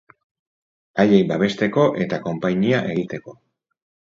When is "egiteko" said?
2.95-3.37